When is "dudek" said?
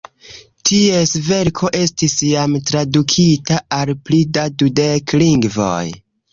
4.65-5.19